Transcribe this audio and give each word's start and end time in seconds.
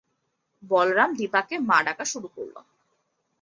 বলরাম 0.63 1.09
দিপাকে 1.15 1.55
মা 1.59 1.77
ডাকা 1.85 2.05
শুরু 2.05 2.27
করল। 2.27 2.55